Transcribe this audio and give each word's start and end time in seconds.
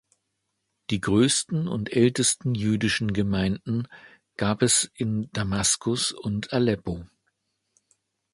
Die 0.89 0.99
größten 0.99 1.67
und 1.67 1.93
ältesten 1.95 2.55
jüdischen 2.55 3.13
Gemeinden 3.13 3.87
gab 4.35 4.63
es 4.63 4.89
in 4.95 5.29
Damaskus 5.31 6.11
und 6.11 6.51
Aleppo. 6.53 7.05